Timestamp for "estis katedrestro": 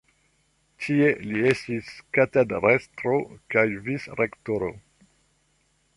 1.49-3.21